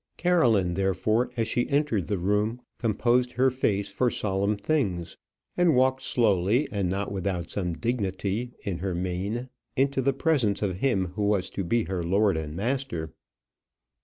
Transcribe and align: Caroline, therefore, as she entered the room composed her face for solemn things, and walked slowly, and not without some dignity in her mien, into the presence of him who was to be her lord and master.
Caroline, 0.17 0.73
therefore, 0.73 1.29
as 1.37 1.47
she 1.47 1.69
entered 1.69 2.07
the 2.07 2.17
room 2.17 2.59
composed 2.79 3.33
her 3.33 3.51
face 3.51 3.91
for 3.91 4.09
solemn 4.09 4.57
things, 4.57 5.15
and 5.55 5.75
walked 5.75 6.01
slowly, 6.01 6.67
and 6.71 6.89
not 6.89 7.11
without 7.11 7.51
some 7.51 7.73
dignity 7.73 8.51
in 8.63 8.79
her 8.79 8.95
mien, 8.95 9.47
into 9.75 10.01
the 10.01 10.11
presence 10.11 10.63
of 10.63 10.77
him 10.77 11.09
who 11.09 11.21
was 11.27 11.51
to 11.51 11.63
be 11.63 11.83
her 11.83 12.01
lord 12.01 12.35
and 12.35 12.55
master. 12.55 13.13